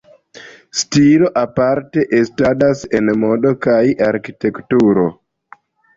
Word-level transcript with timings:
Stilo 0.79 1.27
aparte 1.41 2.05
estadas 2.21 2.81
en 3.01 3.11
modo 3.25 3.53
kaj 3.67 3.83
arkitekturo. 4.11 5.05